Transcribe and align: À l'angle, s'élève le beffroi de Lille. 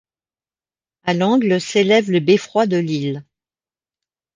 À 1.03 1.13
l'angle, 1.13 1.61
s'élève 1.61 2.09
le 2.09 2.19
beffroi 2.19 2.65
de 2.65 2.77
Lille. 2.77 3.23